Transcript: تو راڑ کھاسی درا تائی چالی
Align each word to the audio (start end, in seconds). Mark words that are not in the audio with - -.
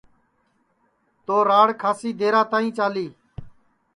تو 1.25 1.35
راڑ 1.49 1.67
کھاسی 1.81 2.09
درا 2.19 2.41
تائی 2.51 2.69
چالی 2.77 3.07